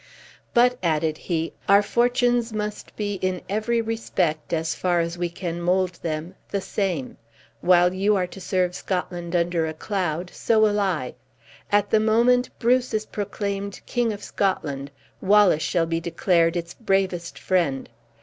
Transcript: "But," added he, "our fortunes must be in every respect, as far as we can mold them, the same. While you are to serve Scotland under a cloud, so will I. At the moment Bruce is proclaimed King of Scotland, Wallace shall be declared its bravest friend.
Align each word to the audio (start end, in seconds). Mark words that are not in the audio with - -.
"But," 0.55 0.79
added 0.81 1.15
he, 1.15 1.53
"our 1.69 1.83
fortunes 1.83 2.51
must 2.51 2.95
be 2.95 3.19
in 3.21 3.39
every 3.47 3.81
respect, 3.81 4.51
as 4.51 4.73
far 4.73 4.99
as 4.99 5.15
we 5.15 5.29
can 5.29 5.61
mold 5.61 5.99
them, 6.01 6.33
the 6.49 6.59
same. 6.59 7.17
While 7.59 7.93
you 7.93 8.15
are 8.15 8.25
to 8.25 8.41
serve 8.41 8.73
Scotland 8.73 9.35
under 9.35 9.67
a 9.67 9.75
cloud, 9.75 10.31
so 10.33 10.59
will 10.59 10.79
I. 10.79 11.13
At 11.71 11.91
the 11.91 11.99
moment 11.99 12.49
Bruce 12.57 12.95
is 12.95 13.05
proclaimed 13.05 13.79
King 13.85 14.11
of 14.11 14.23
Scotland, 14.23 14.89
Wallace 15.21 15.61
shall 15.61 15.85
be 15.85 15.99
declared 15.99 16.57
its 16.57 16.73
bravest 16.73 17.37
friend. 17.37 17.87